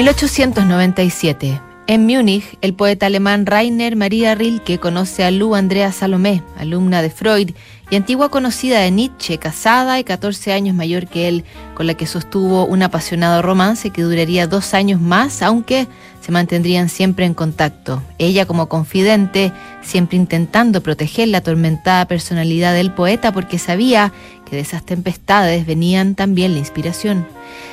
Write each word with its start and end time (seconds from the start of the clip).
1897. 0.00 1.60
En 1.86 2.06
Múnich, 2.06 2.56
el 2.62 2.72
poeta 2.72 3.04
alemán 3.04 3.44
Rainer 3.44 3.96
Maria 3.96 4.34
Rilke 4.34 4.78
conoce 4.78 5.24
a 5.24 5.30
Lou 5.30 5.54
Andrea 5.54 5.92
Salomé, 5.92 6.42
alumna 6.56 7.02
de 7.02 7.10
Freud 7.10 7.50
y 7.90 7.96
antigua 7.96 8.30
conocida 8.30 8.80
de 8.80 8.90
Nietzsche, 8.92 9.36
casada 9.36 9.98
y 9.98 10.04
14 10.04 10.54
años 10.54 10.74
mayor 10.74 11.06
que 11.06 11.28
él, 11.28 11.44
con 11.74 11.86
la 11.86 11.94
que 11.94 12.06
sostuvo 12.06 12.64
un 12.64 12.82
apasionado 12.82 13.42
romance 13.42 13.90
que 13.90 14.00
duraría 14.00 14.46
dos 14.46 14.72
años 14.72 15.02
más, 15.02 15.42
aunque 15.42 15.86
se 16.22 16.32
mantendrían 16.32 16.88
siempre 16.88 17.26
en 17.26 17.34
contacto. 17.34 18.02
Ella 18.16 18.46
como 18.46 18.70
confidente, 18.70 19.52
siempre 19.82 20.16
intentando 20.16 20.82
proteger 20.82 21.28
la 21.28 21.38
atormentada 21.38 22.06
personalidad 22.06 22.72
del 22.72 22.92
poeta 22.92 23.32
porque 23.32 23.58
sabía 23.58 24.12
que 24.50 24.56
de 24.56 24.62
esas 24.62 24.84
tempestades 24.84 25.64
venían 25.64 26.16
también 26.16 26.52
la 26.52 26.58
inspiración. 26.58 27.24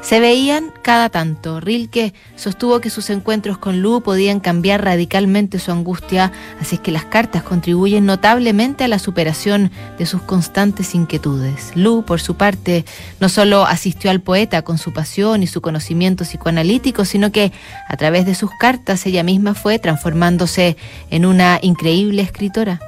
Se 0.00 0.20
veían 0.20 0.72
cada 0.82 1.08
tanto. 1.08 1.60
Rilke 1.60 2.14
sostuvo 2.36 2.80
que 2.80 2.88
sus 2.88 3.10
encuentros 3.10 3.58
con 3.58 3.82
Lu 3.82 4.00
podían 4.00 4.38
cambiar 4.38 4.84
radicalmente 4.84 5.58
su 5.58 5.72
angustia, 5.72 6.30
así 6.60 6.76
es 6.76 6.80
que 6.80 6.92
las 6.92 7.04
cartas 7.04 7.42
contribuyen 7.42 8.06
notablemente 8.06 8.84
a 8.84 8.88
la 8.88 9.00
superación 9.00 9.72
de 9.98 10.06
sus 10.06 10.22
constantes 10.22 10.94
inquietudes. 10.94 11.72
Lu, 11.74 12.04
por 12.04 12.20
su 12.20 12.36
parte, 12.36 12.84
no 13.18 13.28
solo 13.28 13.66
asistió 13.66 14.10
al 14.10 14.20
poeta 14.20 14.62
con 14.62 14.78
su 14.78 14.92
pasión 14.92 15.42
y 15.42 15.46
su 15.46 15.60
conocimiento 15.60 16.24
psicoanalítico, 16.24 17.04
sino 17.04 17.32
que 17.32 17.52
a 17.88 17.96
través 17.96 18.24
de 18.24 18.36
sus 18.36 18.50
cartas 18.60 19.04
ella 19.04 19.24
misma 19.24 19.54
fue 19.54 19.78
transformándose 19.78 20.76
en 21.10 21.26
una 21.26 21.58
increíble 21.60 22.22
escritora. 22.22 22.80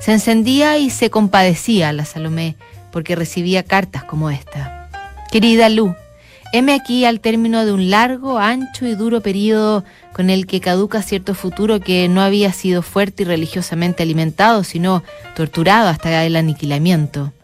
Se 0.00 0.12
encendía 0.12 0.76
y 0.78 0.90
se 0.90 1.08
compadecía 1.08 1.88
a 1.88 1.92
la 1.92 2.04
Salomé 2.04 2.56
porque 2.90 3.16
recibía 3.16 3.62
cartas 3.62 4.04
como 4.04 4.30
esta. 4.30 4.88
Querida 5.30 5.68
Lu, 5.68 5.94
Heme 6.50 6.72
aquí 6.72 7.04
al 7.04 7.20
término 7.20 7.66
de 7.66 7.72
un 7.72 7.90
largo, 7.90 8.38
ancho 8.38 8.86
y 8.86 8.94
duro 8.94 9.20
periodo 9.20 9.84
con 10.14 10.30
el 10.30 10.46
que 10.46 10.60
caduca 10.60 11.02
cierto 11.02 11.34
futuro 11.34 11.80
que 11.80 12.08
no 12.08 12.22
había 12.22 12.54
sido 12.54 12.80
fuerte 12.80 13.22
y 13.22 13.26
religiosamente 13.26 14.02
alimentado, 14.02 14.64
sino 14.64 15.02
torturado 15.36 15.88
hasta 15.88 16.24
el 16.24 16.36
aniquilamiento. 16.36 17.34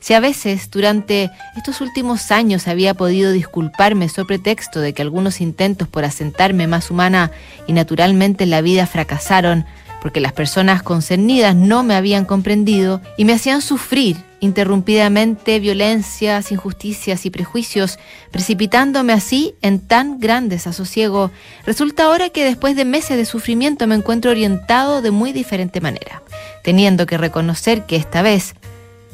Si 0.00 0.14
a 0.14 0.20
veces 0.20 0.70
durante 0.70 1.30
estos 1.56 1.82
últimos 1.82 2.30
años 2.30 2.66
había 2.66 2.94
podido 2.94 3.32
disculparme 3.32 4.08
sobre 4.08 4.38
pretexto 4.38 4.80
de 4.80 4.94
que 4.94 5.02
algunos 5.02 5.42
intentos 5.42 5.86
por 5.86 6.06
asentarme 6.06 6.66
más 6.66 6.90
humana 6.90 7.32
y 7.66 7.74
naturalmente 7.74 8.44
en 8.44 8.50
la 8.50 8.62
vida 8.62 8.86
fracasaron, 8.86 9.66
porque 10.04 10.20
las 10.20 10.34
personas 10.34 10.82
concernidas 10.82 11.56
no 11.56 11.82
me 11.82 11.94
habían 11.94 12.26
comprendido 12.26 13.00
y 13.16 13.24
me 13.24 13.32
hacían 13.32 13.62
sufrir 13.62 14.18
interrumpidamente 14.38 15.58
violencias, 15.60 16.52
injusticias 16.52 17.24
y 17.24 17.30
prejuicios, 17.30 17.98
precipitándome 18.30 19.14
así 19.14 19.54
en 19.62 19.80
tan 19.80 20.20
gran 20.20 20.50
desasosiego, 20.50 21.30
resulta 21.64 22.04
ahora 22.04 22.28
que 22.28 22.44
después 22.44 22.76
de 22.76 22.84
meses 22.84 23.16
de 23.16 23.24
sufrimiento 23.24 23.86
me 23.86 23.94
encuentro 23.94 24.30
orientado 24.30 25.00
de 25.00 25.10
muy 25.10 25.32
diferente 25.32 25.80
manera, 25.80 26.22
teniendo 26.62 27.06
que 27.06 27.16
reconocer 27.16 27.86
que 27.86 27.96
esta 27.96 28.20
vez 28.20 28.56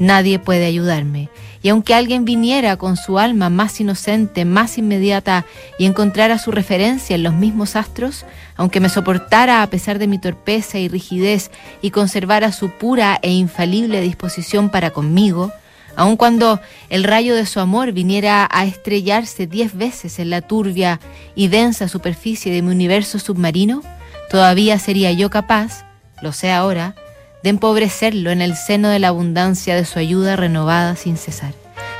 nadie 0.01 0.41
puede 0.41 0.65
ayudarme 0.65 1.29
y 1.63 1.69
aunque 1.69 1.95
alguien 1.95 2.25
viniera 2.25 2.77
con 2.77 2.97
su 2.97 3.19
alma 3.19 3.51
más 3.51 3.81
inocente, 3.81 4.45
más 4.45 4.79
inmediata 4.79 5.45
y 5.79 5.87
encontrara 5.87 6.39
su 6.39 6.51
referencia 6.51 7.15
en 7.17 7.23
los 7.23 7.35
mismos 7.35 7.77
astros, 7.77 8.25
aunque 8.57 8.81
me 8.81 8.89
soportara 8.89 9.63
a 9.63 9.67
pesar 9.69 9.99
de 9.99 10.07
mi 10.07 10.19
torpeza 10.19 10.79
y 10.79 10.89
rigidez 10.89 11.51
y 11.83 11.91
conservara 11.91 12.53
su 12.53 12.71
pura 12.71 13.19
e 13.23 13.31
infalible 13.31 14.01
disposición 14.01 14.71
para 14.71 14.91
conmigo, 14.91 15.53
aun 15.97 16.17
cuando 16.17 16.61
el 16.89 17.05
rayo 17.05 17.35
de 17.35 17.47
su 17.47 17.61
amor 17.61 17.93
viniera 17.93 18.49
a 18.51 18.65
estrellarse 18.65 19.47
diez 19.47 19.77
veces 19.77 20.19
en 20.19 20.31
la 20.31 20.41
turbia 20.41 20.99
y 21.35 21.49
densa 21.49 21.89
superficie 21.89 22.53
de 22.53 22.63
mi 22.63 22.71
universo 22.71 23.19
submarino, 23.19 23.83
todavía 24.31 24.79
sería 24.79 25.13
yo 25.13 25.29
capaz, 25.29 25.85
lo 26.23 26.33
sé 26.33 26.51
ahora, 26.53 26.95
de 27.43 27.51
empobrecerlo 27.51 28.31
en 28.31 28.43
el 28.43 28.57
seno 28.57 28.89
de 28.89 28.99
la 28.99 29.09
abundancia 29.09 29.75
de 29.75 29.85
su 29.85 29.99
ayuda 29.99 30.37
renovada 30.37 30.97
sin 30.97 31.17
cesar, 31.17 31.55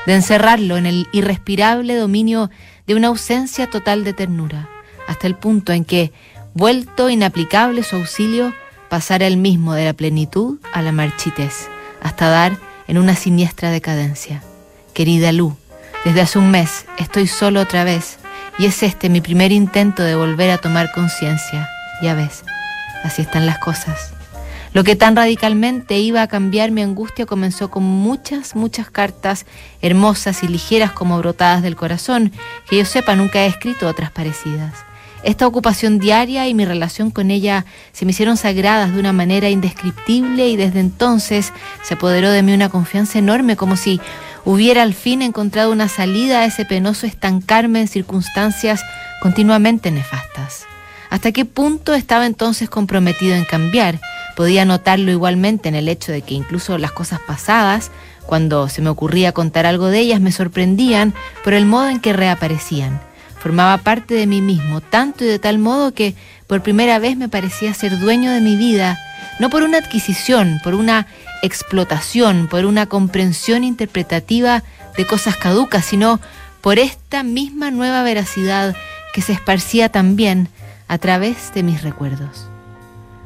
de 0.05 0.15
encerrarlo 0.15 0.77
en 0.77 0.85
el 0.85 1.07
irrespirable 1.11 1.95
dominio 1.95 2.49
de 2.87 2.95
una 2.95 3.07
ausencia 3.07 3.69
total 3.69 4.03
de 4.03 4.13
ternura, 4.13 4.69
hasta 5.07 5.27
el 5.27 5.35
punto 5.35 5.73
en 5.73 5.85
que, 5.85 6.11
vuelto 6.53 7.09
inaplicable 7.09 7.83
su 7.83 7.95
auxilio, 7.95 8.53
pasara 8.89 9.27
el 9.27 9.37
mismo 9.37 9.73
de 9.73 9.85
la 9.85 9.93
plenitud 9.93 10.59
a 10.73 10.81
la 10.81 10.91
marchitez, 10.91 11.69
hasta 12.01 12.29
dar 12.29 12.57
en 12.87 12.97
una 12.97 13.15
siniestra 13.15 13.71
decadencia. 13.71 14.43
Querida 14.93 15.31
Lu, 15.31 15.55
desde 16.03 16.21
hace 16.21 16.39
un 16.39 16.51
mes 16.51 16.85
estoy 16.97 17.27
solo 17.27 17.61
otra 17.61 17.83
vez 17.83 18.17
y 18.57 18.65
es 18.65 18.83
este 18.83 19.09
mi 19.09 19.21
primer 19.21 19.51
intento 19.51 20.03
de 20.03 20.15
volver 20.15 20.51
a 20.51 20.57
tomar 20.57 20.91
conciencia. 20.91 21.69
Ya 22.01 22.15
ves, 22.15 22.43
así 23.03 23.21
están 23.21 23.45
las 23.45 23.59
cosas. 23.59 24.13
Lo 24.73 24.85
que 24.85 24.95
tan 24.95 25.17
radicalmente 25.17 25.99
iba 25.99 26.21
a 26.21 26.27
cambiar 26.27 26.71
mi 26.71 26.81
angustia 26.81 27.25
comenzó 27.25 27.69
con 27.69 27.83
muchas, 27.83 28.55
muchas 28.55 28.89
cartas 28.89 29.45
hermosas 29.81 30.43
y 30.43 30.47
ligeras 30.47 30.93
como 30.93 31.17
brotadas 31.17 31.61
del 31.61 31.75
corazón, 31.75 32.31
que 32.69 32.77
yo 32.77 32.85
sepa 32.85 33.15
nunca 33.15 33.41
he 33.41 33.47
escrito 33.47 33.87
otras 33.87 34.11
parecidas. 34.11 34.73
Esta 35.23 35.45
ocupación 35.45 35.99
diaria 35.99 36.47
y 36.47 36.53
mi 36.53 36.65
relación 36.65 37.11
con 37.11 37.31
ella 37.31 37.65
se 37.91 38.05
me 38.05 38.11
hicieron 38.11 38.37
sagradas 38.37 38.93
de 38.93 38.99
una 38.99 39.13
manera 39.13 39.49
indescriptible 39.49 40.47
y 40.47 40.55
desde 40.55 40.79
entonces 40.79 41.53
se 41.83 41.93
apoderó 41.93 42.31
de 42.31 42.41
mí 42.41 42.53
una 42.53 42.69
confianza 42.69 43.19
enorme 43.19 43.55
como 43.55 43.75
si 43.75 43.99
hubiera 44.45 44.81
al 44.81 44.95
fin 44.95 45.21
encontrado 45.21 45.71
una 45.71 45.89
salida 45.89 46.39
a 46.39 46.45
ese 46.45 46.65
penoso 46.65 47.05
estancarme 47.05 47.81
en 47.81 47.87
circunstancias 47.87 48.81
continuamente 49.21 49.91
nefastas. 49.91 50.65
¿Hasta 51.11 51.33
qué 51.33 51.43
punto 51.45 51.93
estaba 51.93 52.25
entonces 52.25 52.69
comprometido 52.69 53.35
en 53.35 53.43
cambiar? 53.43 53.99
Podía 54.35 54.65
notarlo 54.65 55.11
igualmente 55.11 55.69
en 55.69 55.75
el 55.75 55.89
hecho 55.89 56.11
de 56.11 56.21
que 56.21 56.33
incluso 56.33 56.77
las 56.77 56.91
cosas 56.91 57.19
pasadas, 57.19 57.91
cuando 58.25 58.69
se 58.69 58.81
me 58.81 58.89
ocurría 58.89 59.31
contar 59.31 59.65
algo 59.65 59.87
de 59.87 59.99
ellas, 59.99 60.21
me 60.21 60.31
sorprendían 60.31 61.13
por 61.43 61.53
el 61.53 61.65
modo 61.65 61.89
en 61.89 61.99
que 61.99 62.13
reaparecían. 62.13 63.01
Formaba 63.39 63.77
parte 63.79 64.13
de 64.13 64.27
mí 64.27 64.41
mismo, 64.41 64.81
tanto 64.81 65.23
y 65.23 65.27
de 65.27 65.39
tal 65.39 65.57
modo 65.57 65.93
que 65.93 66.15
por 66.47 66.61
primera 66.61 66.99
vez 66.99 67.17
me 67.17 67.27
parecía 67.29 67.73
ser 67.73 67.99
dueño 67.99 68.31
de 68.31 68.41
mi 68.41 68.55
vida, 68.55 68.99
no 69.39 69.49
por 69.49 69.63
una 69.63 69.79
adquisición, 69.79 70.59
por 70.63 70.75
una 70.75 71.07
explotación, 71.41 72.47
por 72.47 72.65
una 72.65 72.85
comprensión 72.85 73.63
interpretativa 73.63 74.63
de 74.95 75.05
cosas 75.05 75.37
caducas, 75.37 75.85
sino 75.85 76.19
por 76.61 76.77
esta 76.77 77.23
misma 77.23 77.71
nueva 77.71 78.03
veracidad 78.03 78.75
que 79.13 79.21
se 79.21 79.33
esparcía 79.33 79.89
también 79.89 80.47
a 80.87 80.97
través 80.97 81.53
de 81.53 81.63
mis 81.63 81.81
recuerdos. 81.81 82.47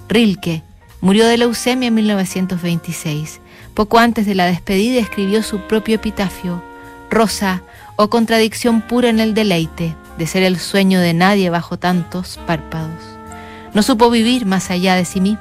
Rilke, 0.07 0.63
Murió 1.05 1.27
de 1.27 1.37
leucemia 1.37 1.89
en 1.89 1.93
1926. 1.93 3.39
Poco 3.75 3.99
antes 3.99 4.25
de 4.25 4.33
la 4.33 4.47
despedida 4.47 4.99
escribió 4.99 5.43
su 5.43 5.59
propio 5.59 5.97
epitafio, 5.97 6.63
Rosa, 7.11 7.61
o 7.95 8.09
contradicción 8.09 8.81
pura 8.81 9.09
en 9.09 9.19
el 9.19 9.35
deleite 9.35 9.95
de 10.17 10.25
ser 10.25 10.41
el 10.41 10.57
sueño 10.57 10.99
de 10.99 11.13
nadie 11.13 11.51
bajo 11.51 11.77
tantos 11.77 12.39
párpados. 12.47 13.03
No 13.75 13.83
supo 13.83 14.09
vivir 14.09 14.47
más 14.47 14.71
allá 14.71 14.95
de 14.95 15.05
sí 15.05 15.21
mismo 15.21 15.33